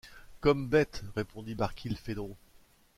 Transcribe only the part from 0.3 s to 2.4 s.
Comme bête, répondit Barkilphedro.